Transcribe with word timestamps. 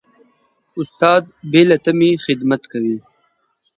استاد 0.81 1.23
بې 1.51 1.61
له 1.69 1.77
تمې 1.85 2.11
خدمت 2.25 2.61
کوي. 2.71 2.97